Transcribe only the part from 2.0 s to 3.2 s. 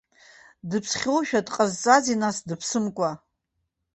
нас, дыԥсымкәа?